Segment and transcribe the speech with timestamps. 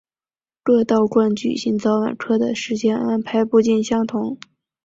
[0.63, 4.39] 各道观举行早晚课的时间安排不尽相同。